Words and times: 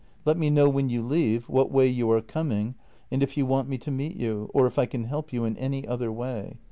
Let 0.25 0.35
me 0.35 0.49
know 0.49 0.67
when 0.67 0.89
you 0.89 1.03
leave, 1.03 1.47
what 1.47 1.71
way 1.71 1.85
you 1.85 2.09
are 2.09 2.23
coming, 2.23 2.73
and 3.11 3.21
if 3.21 3.37
you 3.37 3.45
want 3.45 3.69
me 3.69 3.77
to 3.77 3.91
meet 3.91 4.15
you, 4.17 4.49
or 4.51 4.65
if 4.65 4.79
I 4.79 4.87
can 4.87 5.03
help 5.03 5.31
you 5.31 5.45
in 5.45 5.55
any 5.57 5.87
other 5.87 6.11
way. 6.11 6.57